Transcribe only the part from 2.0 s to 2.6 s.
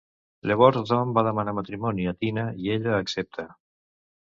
a Tina,